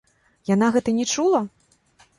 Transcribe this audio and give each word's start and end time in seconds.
Яна 0.53 0.69
гэта 0.77 0.89
не 1.01 1.05
чула? 1.13 1.47